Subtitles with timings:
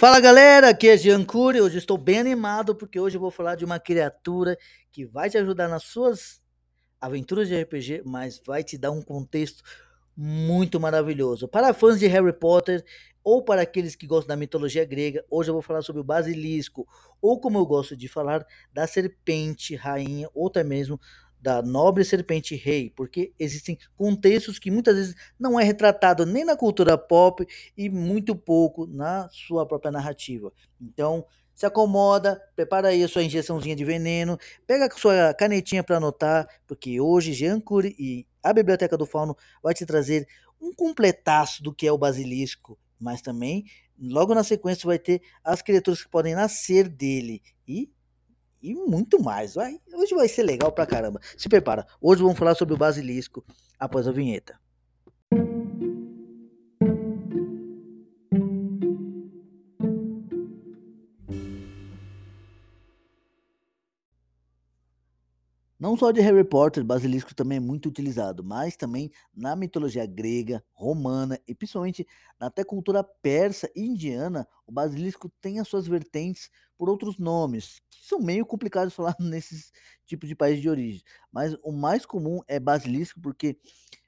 [0.00, 1.60] Fala galera, aqui é Jean Cury.
[1.60, 4.56] Hoje estou bem animado porque hoje eu vou falar de uma criatura
[4.92, 6.40] que vai te ajudar nas suas
[7.00, 9.60] aventuras de RPG, mas vai te dar um contexto
[10.16, 11.48] muito maravilhoso.
[11.48, 12.84] Para fãs de Harry Potter
[13.24, 16.86] ou para aqueles que gostam da mitologia grega, hoje eu vou falar sobre o basilisco,
[17.20, 21.00] ou como eu gosto de falar, da serpente rainha, ou até mesmo
[21.40, 26.56] da nobre serpente rei, porque existem contextos que muitas vezes não é retratado nem na
[26.56, 27.46] cultura pop
[27.76, 30.52] e muito pouco na sua própria narrativa.
[30.80, 31.24] Então,
[31.54, 36.48] se acomoda, prepara aí a sua injeçãozinha de veneno, pega a sua canetinha para anotar,
[36.66, 40.26] porque hoje Jean Cury e a Biblioteca do Fauno vai te trazer
[40.60, 43.64] um completaço do que é o basilisco, mas também
[44.00, 47.90] logo na sequência vai ter as criaturas que podem nascer dele e
[48.62, 49.54] e muito mais.
[49.54, 51.20] Vai, hoje vai ser legal pra caramba.
[51.36, 51.86] Se prepara.
[52.00, 53.44] Hoje vamos falar sobre o basilisco
[53.78, 54.58] após a vinheta.
[65.80, 70.60] Não só de Harry Potter, basilisco também é muito utilizado, mas também na mitologia grega,
[70.74, 72.04] romana e principalmente
[72.38, 77.80] na até cultura persa e indiana, o basilisco tem as suas vertentes por outros nomes,
[77.90, 79.72] que são meio complicados de falar nesses
[80.06, 81.02] tipos de países de origem.
[81.32, 83.58] Mas o mais comum é basilisco porque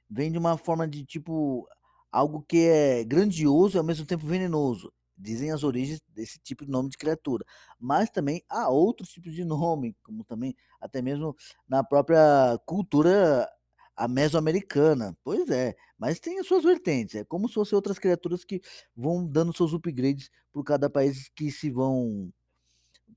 [0.09, 1.67] vem de uma forma de tipo
[2.11, 4.91] algo que é grandioso e ao mesmo tempo venenoso
[5.21, 7.45] dizem as origens desse tipo de nome de criatura.
[7.79, 11.35] Mas também há outros tipos de nome, como também até mesmo
[11.67, 13.47] na própria cultura
[13.95, 15.15] a mesoamericana.
[15.23, 17.15] Pois é, mas tem as suas vertentes.
[17.15, 18.61] É como se fossem outras criaturas que
[18.95, 22.33] vão dando seus upgrades por cada país que se vão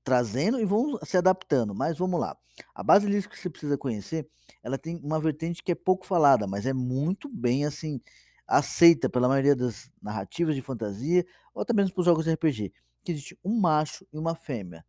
[0.05, 1.75] trazendo e vão se adaptando.
[1.75, 2.37] Mas vamos lá.
[2.73, 4.25] A basilisco que você precisa conhecer,
[4.63, 7.99] ela tem uma vertente que é pouco falada, mas é muito bem assim
[8.47, 12.71] aceita pela maioria das narrativas de fantasia ou até mesmo para os jogos de RPG,
[13.03, 14.85] que existe um macho e uma fêmea.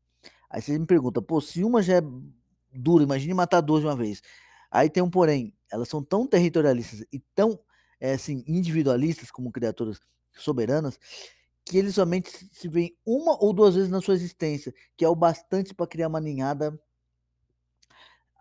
[0.50, 2.03] Aí você me pergunta, pô, se uma já é
[2.73, 4.23] dura, imagine matar duas de uma vez.
[4.70, 7.58] Aí tem um porém, elas são tão territorialistas e tão
[7.98, 9.98] é, assim, individualistas como criaturas
[10.35, 10.98] soberanas,
[11.67, 15.17] que eles somente se veem uma ou duas vezes na sua existência, que é o
[15.17, 16.79] bastante para criar uma ninhada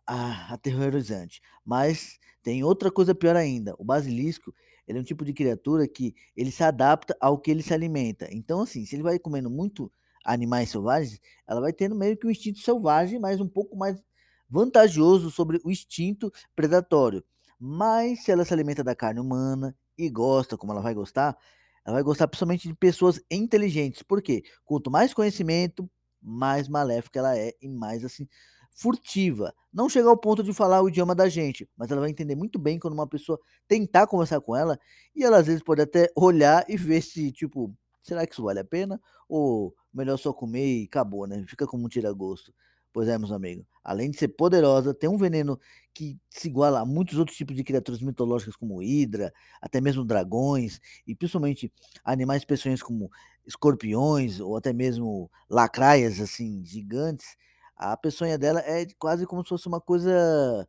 [0.05, 1.41] ah, aterrorizante.
[1.65, 3.73] Mas tem outra coisa pior ainda.
[3.79, 4.53] O basilisco,
[4.87, 8.27] ele é um tipo de criatura que ele se adapta ao que ele se alimenta.
[8.31, 9.91] Então, assim, se ele vai comendo muito
[10.23, 13.99] animais selvagens, ela vai tendo meio que um instinto selvagem, mas um pouco mais
[14.47, 17.23] vantajoso sobre o instinto predatório.
[17.59, 21.35] Mas se ela se alimenta da carne humana e gosta, como ela vai gostar,
[21.85, 24.01] ela vai gostar principalmente de pessoas inteligentes.
[24.03, 24.43] Por quê?
[24.63, 25.89] Quanto mais conhecimento,
[26.21, 28.27] mais maléfica ela é e mais assim
[28.75, 29.53] furtiva.
[29.73, 32.59] Não chega ao ponto de falar o idioma da gente, mas ela vai entender muito
[32.59, 34.77] bem quando uma pessoa tentar conversar com ela
[35.15, 38.59] e ela às vezes pode até olhar e ver se, tipo, será que isso vale
[38.59, 38.99] a pena?
[39.29, 41.43] Ou melhor só comer e acabou, né?
[41.47, 42.53] Fica como um tira-gosto.
[42.95, 43.65] Pois é, meus amigos.
[43.83, 45.59] Além de ser poderosa, tem um veneno
[45.93, 50.79] que se iguala a muitos outros tipos de criaturas mitológicas, como hidra, até mesmo dragões,
[51.05, 51.69] e principalmente
[52.05, 53.11] animais peçonhentos como
[53.45, 57.35] escorpiões, ou até mesmo lacraias, assim, gigantes
[57.77, 60.65] a peçonha dela é quase como se fosse uma coisa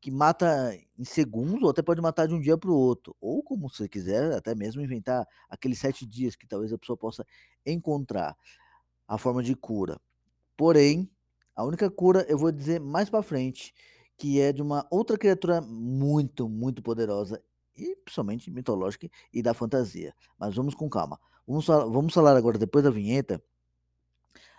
[0.00, 3.16] que mata em segundos, ou até pode matar de um dia para o outro.
[3.20, 7.24] Ou, como você quiser, até mesmo inventar aqueles sete dias que talvez a pessoa possa
[7.66, 8.36] encontrar
[9.08, 10.00] a forma de cura.
[10.56, 11.10] Porém,
[11.54, 13.74] a única cura eu vou dizer mais para frente,
[14.16, 17.42] que é de uma outra criatura muito, muito poderosa,
[17.76, 20.14] e principalmente mitológica e da fantasia.
[20.38, 21.18] Mas vamos com calma.
[21.46, 23.42] Vamos, vamos falar agora, depois da vinheta,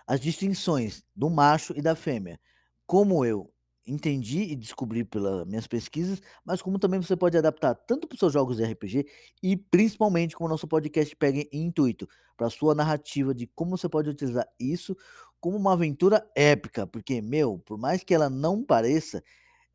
[0.06, 2.40] as distinções do macho e da fêmea,
[2.86, 3.52] como eu
[3.88, 8.20] entendi e descobri pelas minhas pesquisas, mas como também você pode adaptar tanto para os
[8.20, 9.06] seus jogos de RPG
[9.44, 13.78] e principalmente como o nosso podcast pega em intuito para a sua narrativa de como
[13.78, 14.98] você pode utilizar isso
[15.46, 19.24] como uma aventura épica, porque meu, por mais que ela não pareça,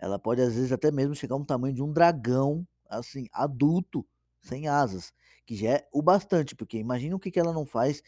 [0.01, 4.05] ela pode às vezes até mesmo chegar ao tamanho de um dragão, assim, adulto,
[4.41, 5.13] sem asas,
[5.47, 8.03] que já é o bastante, porque imagina o que, que ela não faz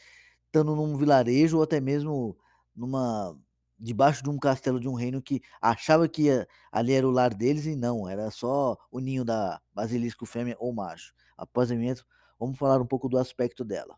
[0.46, 2.36] estando num vilarejo ou até mesmo
[2.74, 3.38] numa
[3.78, 6.30] debaixo de um castelo de um reino que achava que
[6.72, 10.72] ali era o lar deles e não, era só o ninho da basilisco fêmea ou
[10.74, 11.14] macho.
[11.38, 12.04] Após o evento,
[12.40, 13.96] vamos falar um pouco do aspecto dela.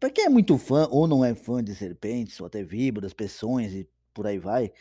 [0.00, 3.74] Para quem é muito fã ou não é fã de serpentes, ou até víboras, peçonhas
[3.74, 4.72] e por aí vai.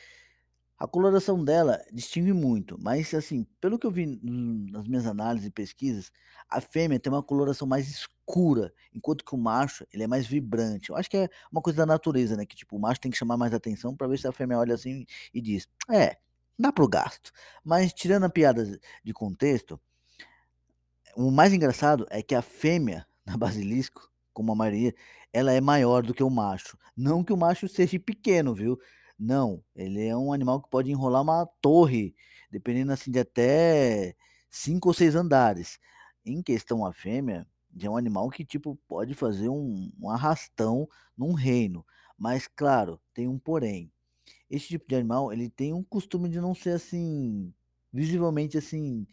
[0.78, 5.52] A coloração dela distingue muito, mas assim, pelo que eu vi nas minhas análises e
[5.52, 6.10] pesquisas,
[6.50, 10.90] a fêmea tem uma coloração mais escura, enquanto que o macho, ele é mais vibrante.
[10.90, 13.18] Eu acho que é uma coisa da natureza, né, que tipo, o macho tem que
[13.18, 16.18] chamar mais atenção para ver se a fêmea olha assim e diz: "É,
[16.58, 17.32] dá para o gasto".
[17.64, 19.80] Mas tirando a piada de contexto
[21.16, 24.94] o mais engraçado é que a fêmea na basilisco, como a maioria,
[25.34, 26.78] ela é maior do que o macho.
[26.96, 28.80] Não que o macho seja pequeno, viu.
[29.20, 32.16] Não, ele é um animal que pode enrolar uma torre,
[32.50, 34.16] dependendo, assim, de até
[34.50, 35.78] 5 ou 6 andares.
[36.26, 37.46] Em questão a fêmea,
[37.82, 40.88] é um animal que, tipo, pode fazer um um arrastão
[41.18, 41.86] num reino.
[42.18, 43.92] Mas claro, tem um porém,
[44.50, 47.54] esse tipo de animal, ele tem um costume de não ser, assim,
[47.94, 49.06] visivelmente, assim,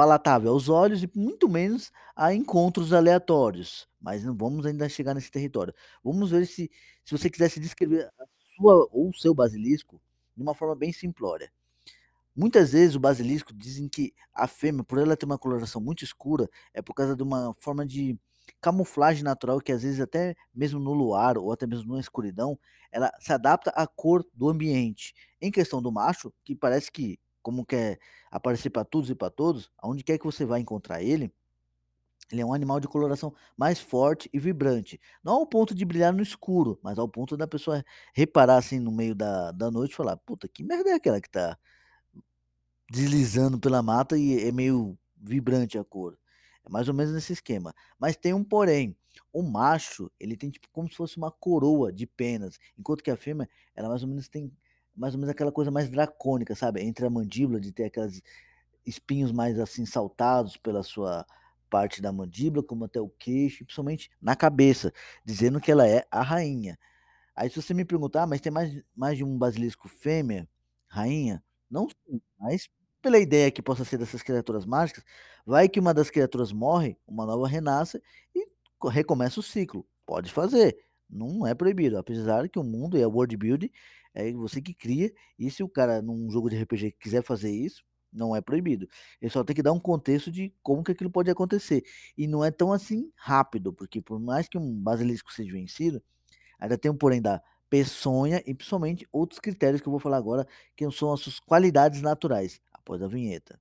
[0.00, 5.30] palatável aos olhos e muito menos a encontros aleatórios, mas não vamos ainda chegar nesse
[5.30, 5.74] território.
[6.02, 6.70] Vamos ver se
[7.04, 8.24] se você quisesse descrever a
[8.56, 10.00] sua ou o seu basilisco
[10.34, 11.52] de uma forma bem simplória.
[12.34, 16.48] Muitas vezes o basilisco dizem que a fêmea, por ela ter uma coloração muito escura,
[16.72, 18.18] é por causa de uma forma de
[18.58, 22.58] camuflagem natural que às vezes até mesmo no luar ou até mesmo numa escuridão,
[22.90, 25.12] ela se adapta à cor do ambiente.
[25.42, 27.98] Em questão do macho, que parece que como quer
[28.30, 31.32] aparecer para todos e para todos, aonde quer que você vai encontrar ele,
[32.32, 35.00] ele é um animal de coloração mais forte e vibrante.
[35.24, 37.84] Não ao ponto de brilhar no escuro, mas ao ponto da pessoa
[38.14, 41.30] reparar, assim, no meio da da noite e falar: "Puta, que merda é aquela que
[41.30, 41.58] tá
[42.90, 46.16] deslizando pela mata e é meio vibrante a cor?".
[46.64, 47.74] É mais ou menos nesse esquema.
[47.98, 48.96] Mas tem um porém,
[49.32, 53.16] o macho, ele tem tipo como se fosse uma coroa de penas, enquanto que a
[53.16, 54.52] fêmea, ela mais ou menos tem
[54.96, 58.20] mais ou menos aquela coisa mais dracônica, sabe, entre a mandíbula de ter aquelas
[58.86, 61.26] espinhos mais, assim, saltados pela sua
[61.70, 64.92] parte da mandíbula, como até o queixo e principalmente na cabeça,
[65.24, 66.78] dizendo que ela é a rainha.
[67.36, 70.48] Aí se você me perguntar: "Ah, mas tem mais mais de um basilisco fêmea,
[70.88, 71.88] rainha?" Não
[72.38, 72.68] mas
[73.02, 75.04] pela ideia que possa ser dessas criaturas mágicas,
[75.46, 78.02] vai que uma das criaturas morre, uma nova renasce
[78.34, 78.46] e
[78.78, 79.86] co recomeça o ciclo.
[80.06, 80.76] Pode fazer,
[81.08, 83.70] não é proibido, apesar que o mundo é world building,
[84.14, 87.84] é você que cria, e se o cara num jogo de RPG quiser fazer isso,
[88.12, 88.88] não é proibido.
[89.20, 91.84] Ele só tem que dar um contexto de como que aquilo pode acontecer.
[92.16, 96.02] E não é tão assim rápido, porque por mais que um basilisco seja vencido,
[96.58, 100.46] ainda tem um porém da peçonha e principalmente outros critérios que eu vou falar agora,
[100.76, 103.60] que são as suas qualidades naturais, após a vinheta.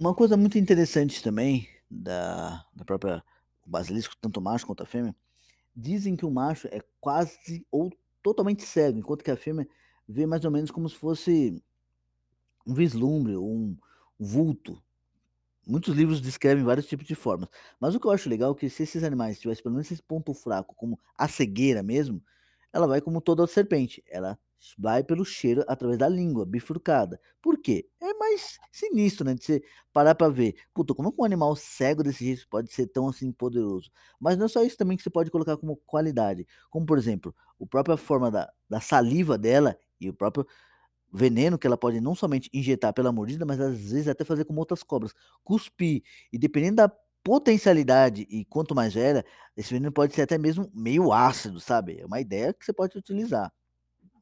[0.00, 3.22] Uma coisa muito interessante também da da própria
[3.66, 5.14] basilisco, tanto o macho quanto a fêmea,
[5.76, 7.90] dizem que o macho é quase ou
[8.22, 9.68] totalmente cego, enquanto que a fêmea
[10.08, 11.62] vê mais ou menos como se fosse
[12.66, 13.76] um vislumbre ou um
[14.18, 14.82] vulto.
[15.66, 17.48] Muitos livros descrevem vários tipos de formas,
[17.80, 20.02] mas o que eu acho legal é que se esses animais tivessem pelo menos esse
[20.02, 22.22] ponto fraco, como a cegueira mesmo,
[22.72, 24.38] ela vai como toda serpente, ela
[24.78, 27.20] vai pelo cheiro através da língua bifurcada.
[27.42, 27.88] Por quê?
[28.00, 29.62] É mais sinistro, né, de você
[29.92, 30.54] parar para ver.
[30.74, 33.90] Puta, como é que um animal cego desse jeito pode ser tão, assim, poderoso?
[34.20, 37.34] Mas não é só isso também que você pode colocar como qualidade, como por exemplo,
[37.58, 40.46] o própria forma da da saliva dela e o próprio
[41.12, 44.60] veneno que ela pode não somente injetar pela mordida, mas às vezes até fazer como
[44.60, 45.12] outras cobras,
[45.42, 46.02] cuspir.
[46.32, 46.92] E dependendo da
[47.24, 49.24] potencialidade e quanto mais velha,
[49.56, 51.98] esse veneno pode ser até mesmo meio ácido, sabe.
[52.00, 53.52] É uma ideia que você pode utilizar.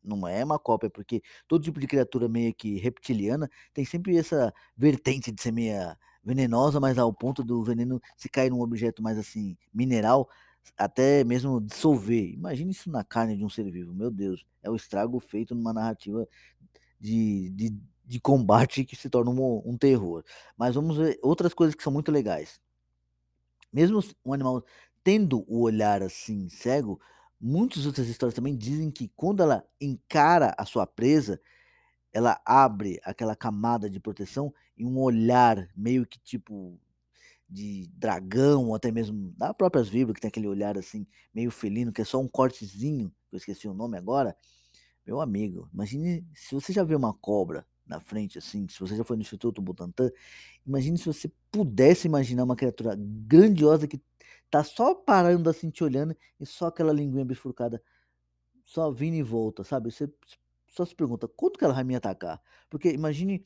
[0.09, 4.53] Não é uma cópia, porque todo tipo de criatura meio que reptiliana tem sempre essa
[4.77, 9.19] vertente de ser meia venenosa, mas ao ponto do veneno se cair num objeto mais,
[9.19, 10.29] assim, mineral,
[10.77, 12.33] até mesmo dissolver.
[12.35, 15.73] Imagine isso na carne de um ser vivo, meu Deus, é o estrago feito numa
[15.73, 16.27] narrativa
[17.01, 17.75] de de
[18.07, 20.25] de combate que se torna um um terror.
[20.57, 22.61] Mas vamos ver outras coisas que são muito legais.
[23.73, 24.65] Mesmo um animal
[25.05, 27.01] tendo o olhar, assim, cego,
[27.41, 31.41] muitas outras histórias também dizem que quando ela encara a sua presa,
[32.13, 36.79] ela abre aquela camada de proteção e um olhar meio que tipo
[37.49, 41.93] de dragão ou até mesmo da próprias víboras que tem aquele olhar, assim, meio felino,
[41.93, 44.37] que é só um cortezinho, eu esqueci o nome agora.
[45.07, 49.03] Meu amigo, imagine se você já viu uma cobra na frente, assim, se você já
[49.03, 50.11] foi no Instituto Butantan,
[50.67, 53.99] imagine se você pudesse imaginar uma criatura grandiosa que
[54.51, 57.83] tá só parando, assim, te olhando e só aquela linguinha bifurcada,
[58.63, 59.91] só vindo e volta, sabe.
[59.93, 60.11] Você
[60.69, 62.41] só se pergunta: "Quando que ela vai me atacar?".
[62.71, 63.45] Porque imagine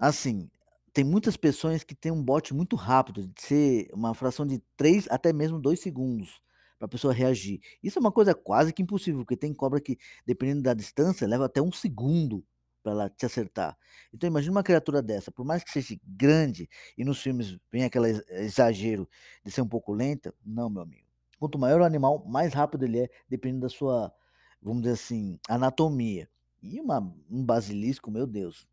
[0.00, 0.50] assim,
[0.92, 5.06] tem muitas pessoas que têm um bote muito rápido, de ser uma fração de 3
[5.10, 6.40] até mesmo 2 segundos,
[6.78, 7.60] pra pessoa reagir.
[7.82, 11.46] Isso é uma coisa quase que impossível, porque tem cobra que, dependendo da distância, leva
[11.46, 12.44] até 1 segundo
[12.82, 13.76] para ela te acertar.
[14.12, 18.22] Então imagina uma criatura dessa, por mais que seja grande e nos filmes vem aquele
[18.30, 19.08] exagero
[19.44, 21.06] de ser um pouco lenta, não, meu amigo.
[21.38, 24.12] Quanto maior o animal, mais rápido ele é, dependendo da sua,
[24.60, 26.28] vamos dizer assim, anatomia.
[26.62, 28.68] E uma, um basilisco, meu Deus,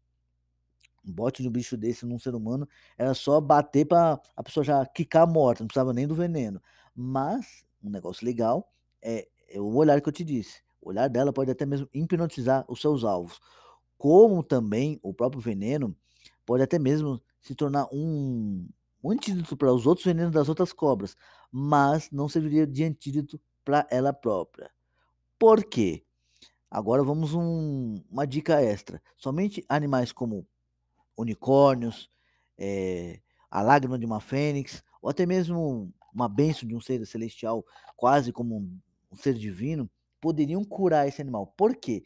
[1.06, 4.64] um bote de um bicho desse num ser humano era só bater para a pessoa
[4.64, 6.62] já quicar morta, não precisava nem do veneno.
[6.96, 10.62] Mas um negócio legal é, é o olhar que eu te disse.
[10.82, 13.40] O olhar dela pode até mesmo hipnotizar os seus alvos.
[14.00, 15.94] Como também o próprio veneno
[16.46, 18.66] pode até mesmo se tornar um,
[19.04, 21.18] um antídoto para os outros venenos das outras cobras,
[21.52, 24.72] mas não serviria de antídoto para ela própria.
[25.38, 26.06] Por quê?
[26.72, 29.02] Agora vamos um, uma dica extra.
[29.18, 30.48] Somente animais como
[31.18, 32.10] unicórnios,
[32.58, 33.20] eh,
[33.52, 37.66] a lágrima de uma fênix, ou até mesmo uma bênção de um ser celestial,
[37.98, 38.80] quase como um,
[39.12, 39.90] um ser divino,
[40.22, 41.48] poderiam curar esse animal.
[41.58, 42.02] Por quê?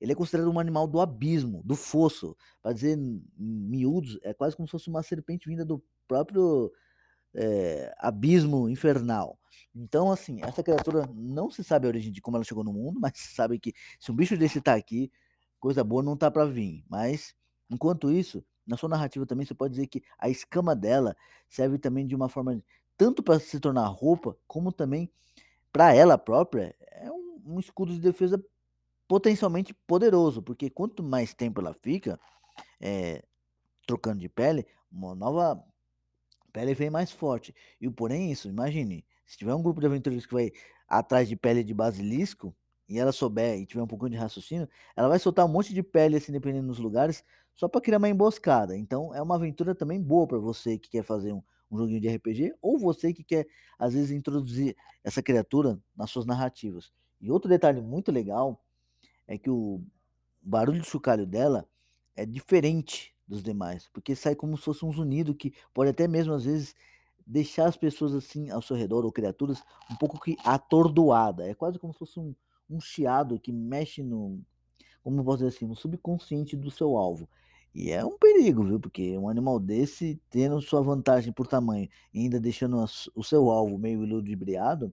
[0.00, 2.36] Ele é considerado um animal do abismo, do fosso.
[2.62, 2.96] Para dizer
[3.36, 6.72] miúdos, é quase como se fosse uma serpente vinda do próprio
[7.34, 9.38] é, abismo infernal.
[9.74, 12.98] Então, assim, essa criatura não se sabe a origem de como ela chegou no mundo,
[13.00, 15.10] mas se sabe que se um bicho desse tá aqui,
[15.58, 16.84] coisa boa não tá para vir.
[16.88, 17.34] Mas,
[17.70, 21.16] enquanto isso, na sua narrativa também você pode dizer que a escama dela
[21.48, 22.62] serve também de uma forma
[22.96, 25.10] tanto para se tornar roupa, como também
[25.72, 28.42] para ela própria, é um, um escudo de defesa
[29.08, 32.20] potencialmente poderoso, porque quanto mais tempo ela fica
[32.80, 33.24] é,
[33.86, 35.64] trocando de pele, uma nova
[36.52, 37.54] pele vem mais forte.
[37.80, 40.52] E o porém é isso, imagine, se tiver um grupo de aventureiros que vai
[40.86, 42.54] atrás de pele de basilisco,
[42.88, 45.82] e ela souber e tiver um pouquinho de raciocínio, ela vai soltar um monte de
[45.82, 47.22] pele assim, dependendo dos lugares,
[47.54, 48.76] só para criar uma emboscada.
[48.76, 52.08] Então é uma aventura também boa para você que quer fazer um, um joguinho de
[52.08, 53.46] RPG, ou você que quer,
[53.78, 54.74] às vezes, introduzir
[55.04, 56.90] essa criatura nas suas narrativas.
[57.20, 58.58] E outro detalhe muito legal
[59.28, 59.80] é que o
[60.42, 61.68] barulho de chocalho dela
[62.16, 66.32] é diferente dos demais, porque sai como se fosse um zunido que pode até mesmo
[66.32, 66.74] às vezes
[67.26, 71.46] deixar as pessoas assim ao seu redor ou criaturas um pouco que atordoada.
[71.46, 72.34] É quase como se fosse um,
[72.70, 74.40] um chiado que mexe no,
[75.02, 77.28] como posso dizer assim, no subconsciente do seu alvo.
[77.74, 78.80] E é um perigo, viu?
[78.80, 82.82] Porque um animal desse, tendo sua vantagem por tamanho e ainda deixando
[83.14, 84.92] o seu alvo meio ludibriado,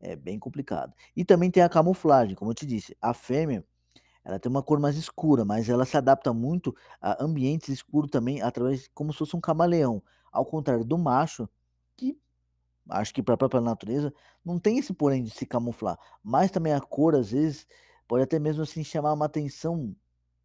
[0.00, 0.94] é bem complicado.
[1.16, 3.64] E também tem a camuflagem, como eu te disse, a fêmea
[4.24, 8.42] ela tem uma cor mais escura, mas ela se adapta muito a ambientes escuros também,
[8.42, 10.02] através como se fosse um camaleão.
[10.32, 11.48] Ao contrário do macho,
[11.96, 12.18] que
[12.88, 14.12] acho que para a própria natureza
[14.44, 15.98] não tem esse porém de se camuflar.
[16.22, 17.66] Mas também a cor, às vezes,
[18.08, 19.94] pode até mesmo assim chamar uma atenção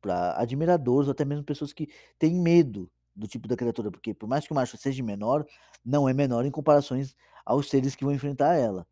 [0.01, 1.87] para admiradores, ou até mesmo pessoas que
[2.19, 5.45] têm medo do tipo da criatura, porque por mais que o macho seja menor,
[5.85, 7.15] não é menor em comparações
[7.45, 8.87] aos seres que vão enfrentar ela.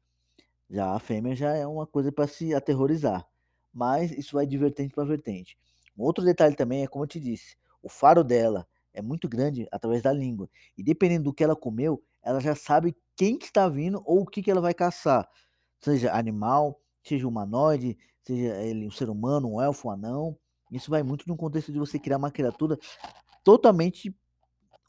[0.69, 3.27] Já a fêmea já é uma coisa para se aterrorizar
[3.73, 5.57] mas isso vai de vertente para vertente.
[5.97, 9.67] Um outro detalhe também é, como eu te disse, o faro dela é muito grande
[9.71, 10.49] através da língua.
[10.77, 14.25] E dependendo do que ela comeu, ela já sabe quem que está vindo ou o
[14.25, 15.27] que, que ela vai caçar.
[15.79, 20.37] Seja animal, seja humanoide, seja ele um ser humano, um elfo, um anão.
[20.71, 22.77] Isso vai muito no contexto de você criar uma criatura
[23.43, 24.15] totalmente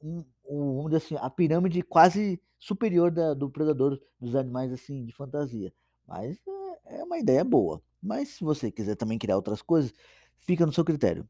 [0.02, 5.72] um, um, assim, a pirâmide quase superior da, do predador dos animais assim de fantasia.
[6.06, 6.38] Mas
[6.86, 7.80] é, é uma ideia boa.
[8.02, 9.92] Mas se você quiser também criar outras coisas,
[10.36, 11.28] fica no seu critério.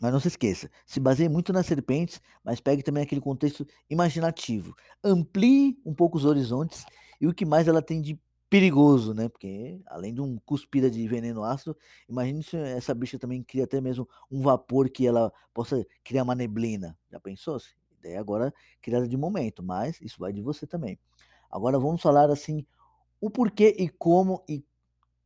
[0.00, 4.76] Mas não se esqueça, se baseie muito nas serpentes, mas pegue também aquele contexto imaginativo.
[5.02, 6.84] Amplie um pouco os horizontes
[7.20, 9.28] e o que mais ela tem de perigoso, né?
[9.28, 11.76] Porque além de um cuspida de veneno ácido,
[12.08, 16.34] imagine se essa bicha também cria até mesmo um vapor que ela possa criar uma
[16.34, 16.96] neblina.
[17.10, 17.56] Já pensou?
[17.58, 17.78] -se?
[17.98, 20.98] Ideia agora criada de momento, mas isso vai de você também.
[21.50, 22.64] Agora vamos falar assim
[23.20, 24.64] o porquê e como e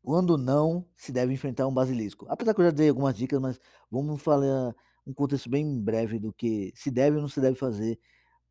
[0.02, 2.26] quando não se deve enfrentar um basilisco.
[2.28, 3.60] Apesar que eu já dei algumas dicas, mas
[3.90, 4.74] vamos falar
[5.06, 7.98] um contexto bem breve do que se deve ou não se deve fazer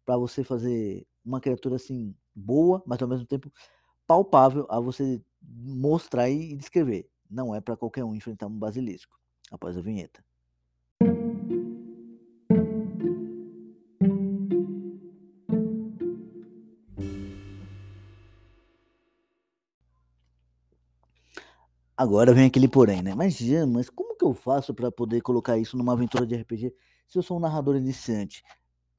[0.06, 3.51] para você fazer uma criatura assim boa, mas ao mesmo tempo
[4.08, 7.10] palpável a você mostrar e descrever.
[7.30, 9.18] Não é para qualquer um enfrentar um basilisco.
[9.50, 10.24] Após a vinheta.
[22.01, 23.13] Agora vem aquele porém, né?
[23.13, 26.74] Mas, Jean, mas como que eu faço para poder colocar isso numa aventura de RPG
[27.08, 28.43] se eu sou um narrador iniciante?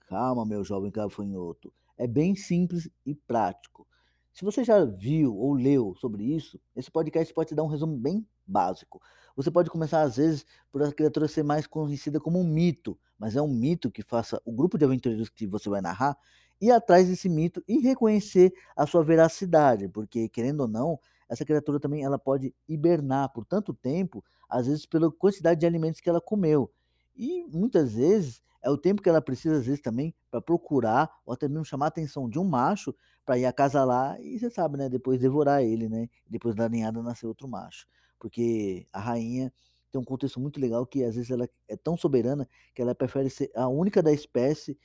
[0.08, 1.72] Calma, meu jovem gafanhoto.
[1.98, 3.88] É bem simples e prático.
[4.32, 7.96] Se você já viu ou leu sobre isso, esse podcast pode te dar um resumo
[7.96, 9.02] bem básico.
[9.34, 13.34] Você pode começar, às vezes, por a criatura ser mais conhecida como um mito, mas
[13.34, 16.16] é um mito que faça o grupo de aventureiros que você vai narrar
[16.60, 21.00] ir atrás desse mito e reconhecer a sua veracidade, porque, querendo ou não,
[21.32, 26.00] essa criatura também ela pode hibernar por tanto tempo, às vezes pela quantidade de alimentos
[26.00, 26.70] que ela comeu.
[27.16, 31.32] E muitas vezes é o tempo que ela precisa, às vezes, também para procurar ou
[31.32, 34.88] até mesmo chamar a atenção de um macho para ir acasalar e você sabe, né?
[34.88, 36.08] Depois devorar ele, né?
[36.28, 37.86] Depois da ninhada nascer outro macho.
[38.18, 39.52] Porque a rainha
[39.90, 43.30] tem um contexto muito legal que às vezes ela é tão soberana que ela prefere
[43.30, 44.78] ser a única da espécie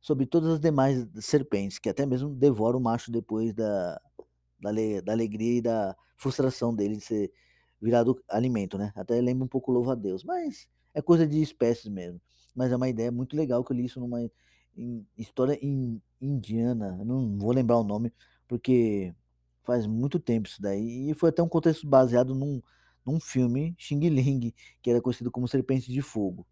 [0.00, 4.00] sobre todas as demais serpentes, que até mesmo devora o macho depois da,
[4.58, 4.70] da,
[5.04, 7.32] da alegria e da frustração dele de ser
[7.80, 8.92] virado alimento, né?
[8.96, 12.20] Até lembra um pouco louva a Deus, mas é coisa de espécies mesmo.
[12.54, 14.20] Mas é uma ideia muito legal que eu li isso numa
[14.76, 18.12] em, história in, indiana, não vou lembrar o nome,
[18.46, 19.14] porque
[19.62, 22.62] faz muito tempo isso daí, e foi até um contexto baseado num,
[23.04, 26.46] num filme, Xing Ling, que era conhecido como Serpente de Fogo.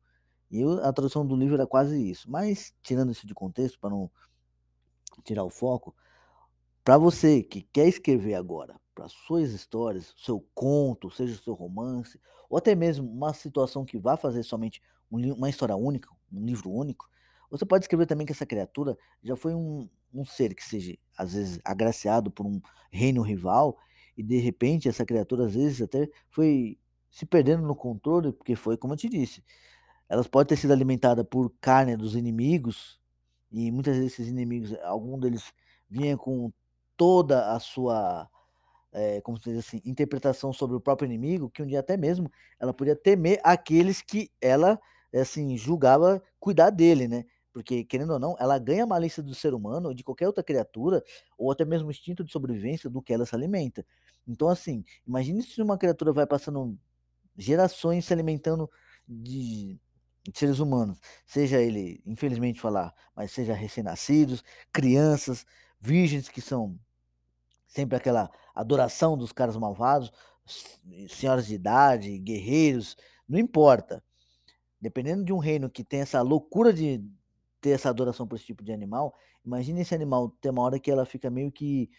[0.51, 2.31] E eu, a tradução do livro era quase isso.
[2.31, 4.11] Mas, tirando isso de contexto, para não
[5.25, 5.95] tirar o foco,
[6.87, 12.17] para você que quer escrever agora, para suas histórias, seu conto, seja o seu romance,
[12.49, 16.71] ou até mesmo uma situação que vá fazer somente um, uma história única, um livro
[16.71, 17.11] único,
[17.51, 21.33] você pode escrever também que essa criatura já foi um, um ser que seja, às
[21.35, 23.77] vezes, agraciado por um reino rival,
[24.17, 26.79] e de repente essa criatura, às vezes, até foi
[27.11, 29.43] se perdendo no controle, porque foi, como eu te disse,
[30.09, 33.01] elas podem ter sido alimentadas por carne dos inimigos,
[33.51, 35.53] e muitas vezes esses inimigos, algum deles
[35.91, 36.53] vinha com
[36.97, 38.29] toda a sua,
[38.93, 42.31] é, como se diz assim, interpretação sobre o próprio inimigo, que um dia até mesmo
[42.61, 44.81] ela podia temer aqueles que ela,
[45.15, 47.25] assim, julgava cuidar dele, né?
[47.53, 51.03] Porque, querendo ou não, ela ganha a malícia do ser humano de qualquer outra criatura,
[51.39, 53.85] ou até mesmo o instinto de sobrevivência do que ela se alimenta.
[54.29, 56.79] Então, assim, imagine se uma criatura vai passando
[57.37, 58.71] gerações se alimentando
[59.09, 59.79] de
[60.33, 65.47] de seres humanos, seja ele, infelizmente falar, mas seja recém-nascidos, crianças,
[65.81, 66.79] virgens que são
[67.67, 70.13] sempre aquela adoração dos caras malvados,
[71.09, 72.97] senhoras de idade, guerreiros,
[73.29, 74.03] não importa.
[74.81, 77.05] Dependendo de um reino que tem essa loucura de
[77.61, 80.91] ter essa adoração por esse tipo de animal, imagine esse animal ter uma hora que
[80.91, 81.91] ela fica meio que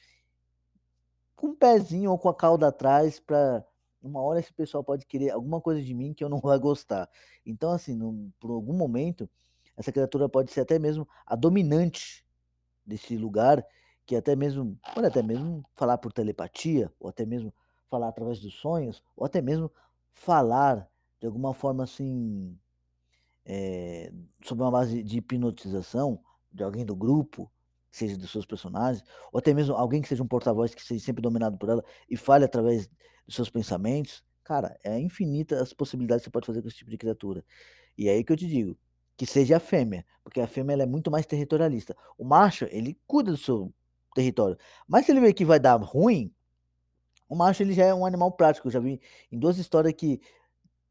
[1.36, 3.66] com um pezinho ou com a cauda atrás para
[4.02, 7.10] uma hora esse pessoal pode querer alguma coisa de mim que eu não vou gostar.
[7.46, 9.30] Então, assim, por algum momento,
[9.76, 12.26] essa criatura pode ser até mesmo a dominante
[12.86, 13.64] desse lugar,
[14.08, 17.54] que até mesmo, pode até mesmo falar por telepatia, ou até mesmo
[17.90, 19.70] falar através dos sonhos, ou até mesmo
[20.14, 20.90] falar
[21.20, 22.58] de alguma forma assim,
[23.46, 24.12] é,
[24.44, 27.52] sobre uma base de hipnotização de alguém do grupo,
[27.92, 31.22] seja dos seus personagens, ou até mesmo alguém que seja um porta-voz que seja sempre
[31.22, 32.90] dominado por ela e fale através
[33.26, 36.90] dos seus pensamentos, cara, é infinita as possibilidades que você pode fazer com esse tipo
[36.90, 37.44] de criatura.
[37.98, 38.78] E é aí que eu te digo,
[39.18, 41.96] que seja a fêmea, porque a fêmea é muito mais territorialista.
[42.18, 43.74] O macho, ele cuida do seu
[44.18, 44.58] território.
[44.88, 46.34] Mas se ele vê que vai dar ruim,
[47.30, 48.68] o macho ele já é um animal prático.
[48.68, 49.00] Eu já vi
[49.32, 50.20] em duas histórias que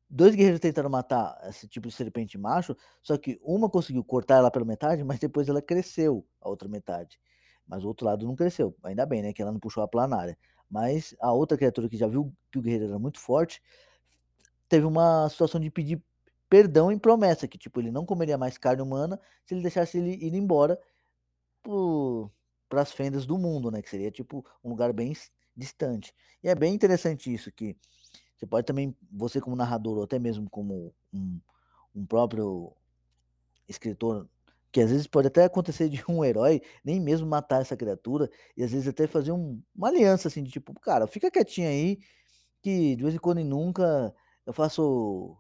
[0.09, 4.51] dois guerreiros tentaram matar esse tipo de serpente macho, só que uma conseguiu cortar ela
[4.51, 7.19] pela metade, mas depois ela cresceu a outra metade.
[7.67, 8.77] Mas o outro lado não cresceu.
[8.85, 9.33] Ainda bem, né?
[9.33, 10.39] Que ela não puxou a planária.
[10.71, 13.61] Mas a outra criatura que já viu que o guerreiro era muito forte,
[14.69, 16.01] teve uma situação de pedir
[16.49, 20.13] perdão em promessa, que tipo, ele não comeria mais carne humana se ele deixasse ele
[20.15, 20.79] ir embora
[22.69, 23.83] para as fendas do mundo, né?
[23.83, 25.13] Que seria tipo um lugar bem
[25.57, 26.15] distante.
[26.43, 27.77] E é bem interessante isso, que
[28.37, 31.41] você pode também, você como narrador, ou até mesmo como um,
[31.95, 32.73] um próprio
[33.69, 34.29] escritor
[34.77, 38.63] que às vezes pode até acontecer de um herói nem mesmo matar essa criatura, e
[38.63, 41.99] às vezes até fazer um, uma aliança assim, de tipo, cara, fica quietinho aí,
[42.61, 45.35] que de vez em quando e nunca eu faço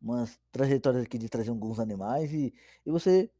[0.00, 2.54] umas trajetórias aqui de trazer alguns animais e,
[2.86, 3.30] e você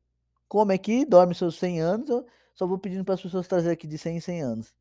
[0.49, 2.11] come aqui, dorme seus 100 anos,
[2.57, 4.75] só vou pedindo para as pessoas trazer aqui de 100 em 100 anos.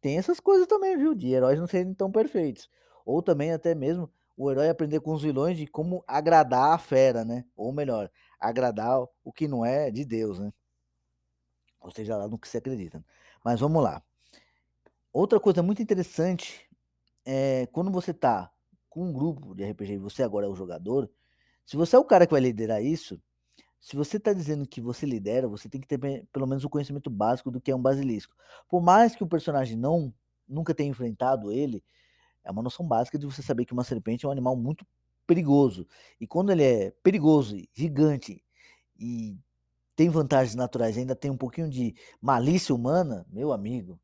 [0.00, 1.14] Tem essas coisas também, viu?
[1.14, 2.68] De heróis não serem tão perfeitos.
[3.06, 7.24] Ou também até mesmo o herói aprender com os vilões de como agradar a fera,
[7.24, 7.44] né?
[7.56, 10.52] Ou melhor, agradar o que não é de Deus, né?
[11.80, 13.04] Ou seja, lá no que se acredita.
[13.44, 14.02] Mas vamos lá.
[15.12, 16.68] Outra coisa muito interessante
[17.24, 18.50] é quando você tá
[18.88, 21.08] com um grupo de RPG e você agora é o jogador,
[21.64, 23.22] se você é o cara que vai liderar isso,
[23.80, 25.98] se você está dizendo que você lidera, você tem que ter
[26.32, 28.36] pelo menos o conhecimento básico do que é um basilisco.
[28.68, 30.12] Por mais que o personagem não
[30.46, 31.82] nunca tenha enfrentado ele,
[32.44, 34.86] é uma noção básica de você saber que uma serpente é um animal muito
[35.26, 35.86] perigoso.
[36.20, 38.42] E quando ele é perigoso, gigante
[38.98, 39.38] e
[39.96, 43.98] tem vantagens naturais, ainda tem um pouquinho de malícia humana, meu amigo,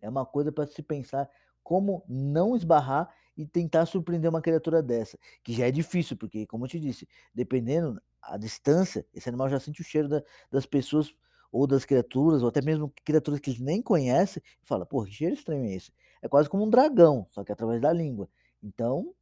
[0.00, 1.28] é uma coisa para se pensar
[1.62, 6.64] como não esbarrar e tentar surpreender uma criatura dessa, que já é difícil, porque, como
[6.64, 11.14] eu te disse, dependendo a distância, esse animal já sente o cheiro da, das pessoas
[11.50, 15.12] ou das criaturas, ou até mesmo criaturas que ele nem conhece, e fala, pô, que
[15.12, 15.90] cheiro estranho é esse?
[16.22, 18.28] é quase como um dragão, só que através da língua.
[18.62, 19.14] Então,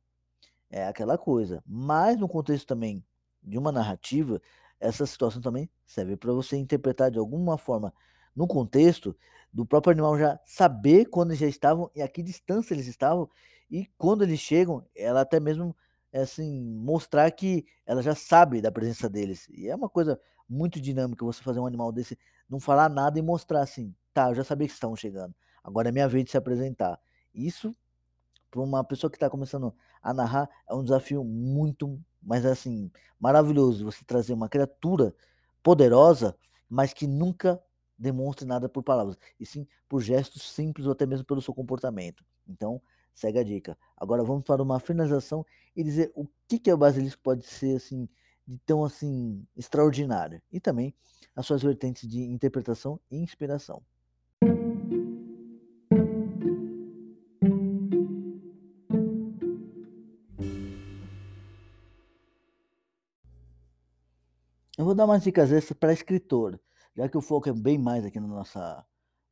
[0.71, 1.63] é aquela coisa.
[1.67, 3.05] Mas no contexto também
[3.43, 4.41] de uma narrativa,
[4.81, 7.93] essa situação também serve para você interpretar de alguma forma
[8.35, 9.17] no contexto
[9.53, 13.29] do próprio animal já saber quando já estavam e a que distância eles estavam
[13.71, 15.75] e quando eles chegam, ela até mesmo
[16.13, 19.47] assim mostrar que ela já sabe da presença deles.
[19.51, 23.23] E é uma coisa muito dinâmica você fazer um animal desse não falar nada e
[23.23, 25.35] mostrar assim, tá, eu já sabia que estavam chegando.
[25.63, 26.99] Agora é minha vez de se apresentar.
[27.35, 27.75] Isso
[28.51, 33.85] para uma pessoa que está começando a narrar é um desafio muito, mas assim, maravilhoso
[33.85, 35.15] você trazer uma criatura
[35.63, 36.37] poderosa,
[36.69, 37.61] mas que nunca
[37.99, 42.25] demonstre nada por palavras, e sim por gestos simples ou até mesmo pelo seu comportamento.
[42.47, 42.81] Então,
[43.17, 43.77] segue a dica.
[43.97, 47.77] Agora vamos para uma finalização e dizer o que que é o basilisco pode ser
[47.77, 48.09] assim
[48.47, 50.95] de tão assim extraordinário e também
[51.35, 53.83] as suas vertentes de interpretação e inspiração.
[64.79, 66.61] Eu vou dar umas dicas extras para escritor,
[66.95, 68.85] já que o foco é bem mais aqui na nossa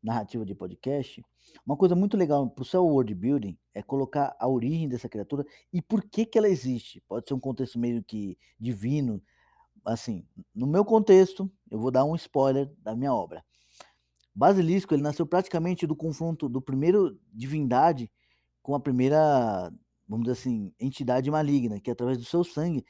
[0.05, 1.25] narrativa de podcast.
[1.67, 5.45] Uma coisa muito legal para o seu world building é colocar a origem dessa criatura
[5.73, 7.03] e por que que ela existe.
[7.09, 9.23] Pode ser um contexto meio que divino,
[9.85, 13.43] assim, no meu contexto, eu vou dar um spoiler da minha obra.
[14.35, 18.11] Basilisco, ele nasceu praticamente do confronto do primeiro divindade
[18.63, 19.73] com a primeira,
[20.09, 22.85] vamos dizer assim, entidade maligna, que através do seu sangue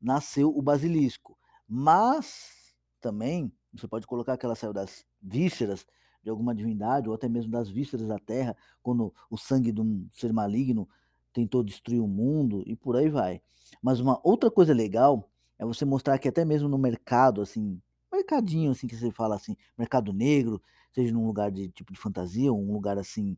[0.00, 1.38] nasceu o basilisco.
[1.66, 5.86] Mas também você pode colocar que ela saiu das vísceras
[6.22, 10.06] de alguma divindade, ou até mesmo das vísceras da terra, quando o sangue de um
[10.12, 10.88] ser maligno
[11.32, 13.40] tentou destruir o mundo e por aí vai.
[13.82, 15.28] Mas uma outra coisa legal
[15.58, 17.80] é você mostrar que até mesmo no mercado, assim,
[18.12, 20.60] mercadinho, assim, que você fala assim, mercado negro,
[20.92, 23.36] seja num lugar de tipo de fantasia, um lugar assim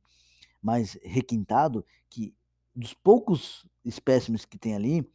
[0.63, 2.35] mais requintado, que
[2.75, 5.07] dos poucos espécimes que tem ali,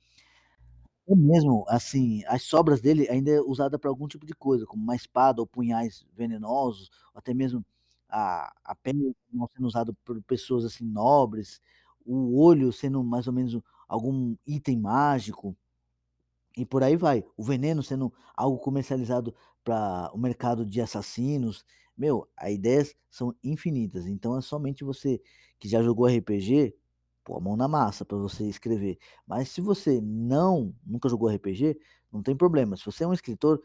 [1.07, 4.83] ou mesmo, assim, as sobras dele ainda é usada para algum tipo de coisa, como
[4.83, 7.65] uma espada ou punhais venenosos, ou até mesmo
[8.09, 9.15] a a pele
[9.55, 11.61] sendo usado por pessoas, assim, nobres,
[12.05, 13.57] o olho sendo mais ou menos
[13.89, 15.57] algum item mágico,
[16.57, 17.23] e por aí vai.
[17.37, 21.65] O veneno sendo algo comercializado para o mercado de assassinos.
[21.97, 25.21] Meu, as ideias são infinitas, então é somente você
[25.59, 26.75] que já jogou RPG
[27.27, 28.97] pôr a mão na massa para você escrever.
[29.27, 31.77] Mas se você não nunca jogou RPG,
[32.11, 32.77] não tem problema.
[32.77, 33.61] Se você é um escritor,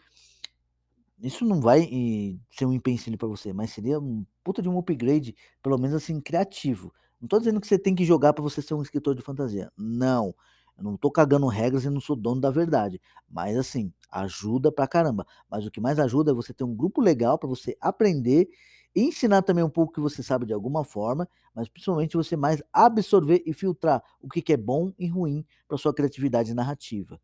[1.21, 4.77] isso não vai e, ser um empecilho para você, mas seria um puta de um
[4.77, 6.93] upgrade, pelo menos assim, criativo.
[7.21, 9.71] Não tô dizendo que você tem que jogar para você ser um escritor de fantasia.
[9.79, 10.35] Não.
[10.77, 13.01] Eu não tô cagando regras e não sou dono da verdade.
[13.31, 15.25] Mas assim, ajuda pra caramba.
[15.49, 18.49] Mas o que mais ajuda é você ter um grupo legal para você aprender
[18.95, 23.43] ensinar também um pouco que você sabe de alguma forma, mas principalmente você mais absorver
[23.47, 27.21] e filtrar o que, que é bom e ruim para sua criatividade narrativa.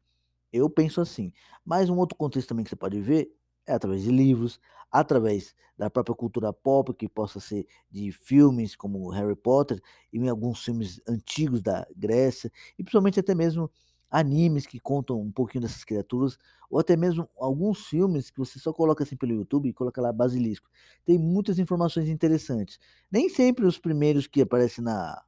[0.53, 1.33] Eu penso assim.
[1.65, 3.31] Mas um outro contexto também que você pode ver
[3.67, 9.11] é através de livros, através da própria cultura pop, que possa ser de filmes como
[9.11, 9.81] Harry Potter
[10.13, 13.71] e em alguns filmes antigos da Grécia, e principalmente até mesmo
[14.11, 16.39] animes que contam um pouquinho dessas criaturas,
[16.71, 20.13] ou até mesmo alguns filmes que você só coloca assim pelo YouTube e coloca lá
[20.13, 20.69] basilisco.
[21.05, 22.79] Tem muitas informações interessantes.
[23.11, 25.23] Nem sempre os primeiros que aparecem na,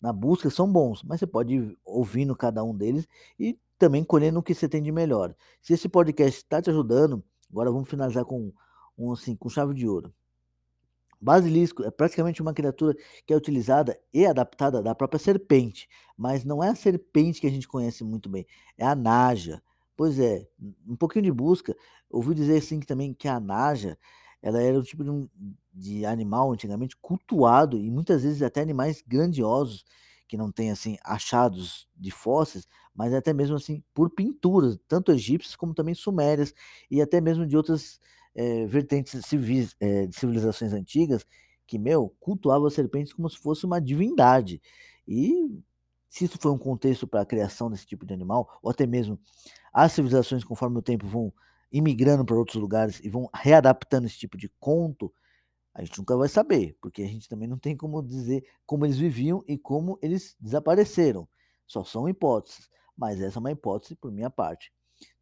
[0.00, 3.06] na busca são bons, mas você pode ir ouvindo cada um deles
[3.38, 5.34] e também colhendo o que você tem de melhor.
[5.60, 8.52] Se esse podcast está te ajudando, agora vamos finalizar com
[8.96, 10.12] um assim, com chave de ouro.
[11.22, 16.62] Basilisco é praticamente uma criatura que é utilizada e adaptada da própria serpente, mas não
[16.64, 18.44] é a serpente que a gente conhece muito bem,
[18.76, 19.62] é a naja.
[19.96, 20.46] Pois é,
[20.86, 21.76] um pouquinho de busca,
[22.10, 23.96] ouvi dizer assim que também que a naja,
[24.42, 25.28] ela era um tipo de, um,
[25.72, 29.84] de animal antigamente cultuado e muitas vezes até animais grandiosos
[30.28, 35.54] que não tem assim achados de fósseis, mas até mesmo assim por pinturas, tanto egípcias
[35.54, 36.54] como também sumérias
[36.90, 38.00] e até mesmo de outras
[38.34, 41.26] é, vertentes civis, é, de civilizações antigas
[41.66, 44.60] que, meu, cultuavam serpentes como se fosse uma divindade.
[45.06, 45.62] E
[46.08, 49.18] se isso foi um contexto para a criação desse tipo de animal, ou até mesmo
[49.72, 51.32] as civilizações, conforme o tempo vão
[51.72, 55.12] imigrando para outros lugares e vão readaptando esse tipo de conto,
[55.74, 58.98] a gente nunca vai saber, porque a gente também não tem como dizer como eles
[58.98, 61.26] viviam e como eles desapareceram.
[61.66, 64.70] Só são hipóteses, mas essa é uma hipótese por minha parte.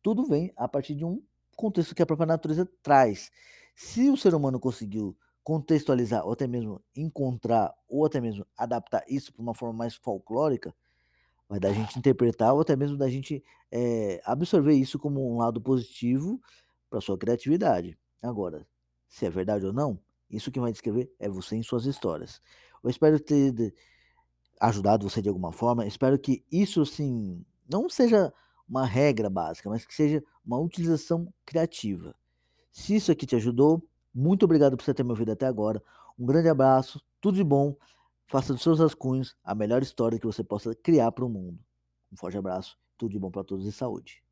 [0.02, 1.22] Tudo vem a partir de um
[1.60, 3.30] contexto que a própria natureza traz.
[3.74, 9.32] Se o ser humano conseguiu contextualizar, ou até mesmo encontrar, ou até mesmo adaptar isso
[9.32, 10.74] para uma forma mais folclórica,
[11.48, 15.60] vai da gente interpretar, ou até mesmo da gente é, absorver isso como um lado
[15.60, 16.40] positivo
[16.88, 17.98] para sua criatividade.
[18.22, 18.66] Agora,
[19.08, 19.98] se é verdade ou não,
[20.30, 22.40] isso que vai descrever é você em suas histórias.
[22.82, 23.74] Eu espero ter
[24.60, 25.86] ajudado você de alguma forma.
[25.86, 28.32] Espero que isso, assim, não seja
[28.68, 32.12] uma regra básica, mas que seja uma utilização criativa.
[32.72, 33.80] Se isso aqui te ajudou,
[34.12, 35.80] muito obrigado por você ter me ouvido até agora.
[36.18, 37.76] Um grande abraço, tudo de bom.
[38.26, 41.58] Faça dos seus rascunhos a melhor história que você possa criar para o mundo.
[42.12, 44.24] Um forte abraço, tudo de bom para todos e saúde.